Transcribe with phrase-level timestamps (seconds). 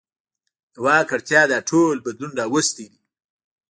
[0.73, 3.01] د واک اړتیا دا ټول بدلون راوستی دی.